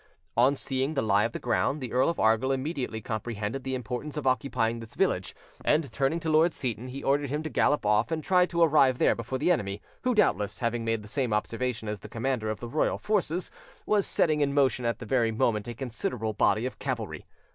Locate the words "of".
1.25-1.31, 2.09-2.19, 4.17-4.25, 12.49-12.59, 16.65-16.79